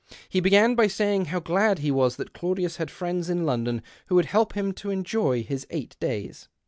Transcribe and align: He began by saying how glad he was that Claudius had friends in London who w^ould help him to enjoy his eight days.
He 0.27 0.39
began 0.39 0.73
by 0.73 0.87
saying 0.87 1.25
how 1.25 1.39
glad 1.41 1.77
he 1.77 1.91
was 1.91 2.15
that 2.15 2.33
Claudius 2.33 2.77
had 2.77 2.89
friends 2.89 3.29
in 3.29 3.45
London 3.45 3.83
who 4.07 4.15
w^ould 4.15 4.25
help 4.25 4.53
him 4.53 4.71
to 4.71 4.89
enjoy 4.89 5.43
his 5.43 5.67
eight 5.69 5.95
days. 5.99 6.47